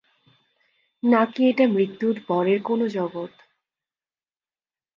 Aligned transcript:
নাকি 1.03 1.41
এটা 1.49 1.65
মৃত্যুর 1.67 2.15
পরের 2.27 2.59
কোনো 2.63 2.85
জগৎ? 2.89 3.33